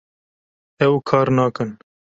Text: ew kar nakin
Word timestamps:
ew 0.85 0.95
kar 1.07 1.27
nakin 1.37 1.69